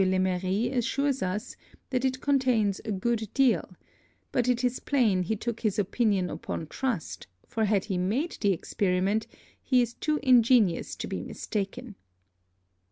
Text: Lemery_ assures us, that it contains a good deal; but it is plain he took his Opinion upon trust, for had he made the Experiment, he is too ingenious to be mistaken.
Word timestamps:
Lemery_ 0.03 0.75
assures 0.75 1.21
us, 1.21 1.55
that 1.91 2.03
it 2.03 2.21
contains 2.21 2.81
a 2.83 2.91
good 2.91 3.29
deal; 3.35 3.75
but 4.31 4.47
it 4.47 4.63
is 4.63 4.79
plain 4.79 5.21
he 5.21 5.35
took 5.35 5.59
his 5.59 5.77
Opinion 5.77 6.27
upon 6.27 6.65
trust, 6.65 7.27
for 7.45 7.65
had 7.65 7.85
he 7.85 7.99
made 7.99 8.35
the 8.41 8.51
Experiment, 8.51 9.27
he 9.61 9.79
is 9.79 9.93
too 9.93 10.19
ingenious 10.23 10.95
to 10.95 11.07
be 11.07 11.21
mistaken. 11.21 11.93